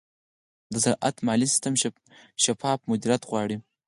[0.71, 1.73] د زراعت مالي سیستم
[2.43, 3.57] شفاف مدیریت غواړي.